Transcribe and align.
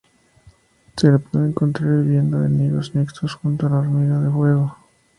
Se 0.97 1.11
le 1.11 1.19
puede 1.19 1.45
encontrar 1.49 1.87
viviendo 2.01 2.43
en 2.43 2.57
nidos 2.57 2.95
mixtos 2.95 3.35
junto 3.35 3.67
a 3.67 3.77
hormiga 3.81 4.19
de 4.19 4.31
fuego 4.31 4.75